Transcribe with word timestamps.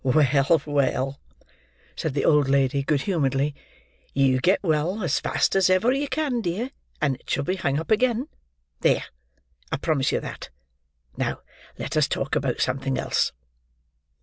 "Well, 0.03 0.59
well!" 0.65 1.19
said 1.95 2.15
the 2.15 2.25
old 2.25 2.49
lady, 2.49 2.81
good 2.81 3.01
humouredly; 3.03 3.53
"you 4.15 4.39
get 4.41 4.63
well 4.63 5.03
as 5.03 5.19
fast 5.19 5.55
as 5.55 5.69
ever 5.69 5.91
you 5.91 6.07
can, 6.07 6.41
dear, 6.41 6.71
and 6.99 7.17
it 7.17 7.29
shall 7.29 7.43
be 7.43 7.57
hung 7.57 7.77
up 7.77 7.91
again. 7.91 8.27
There! 8.79 9.03
I 9.71 9.77
promise 9.77 10.11
you 10.11 10.19
that! 10.19 10.49
Now, 11.17 11.41
let 11.77 11.95
us 11.95 12.07
talk 12.07 12.35
about 12.35 12.61
something 12.61 12.97
else." 12.97 13.31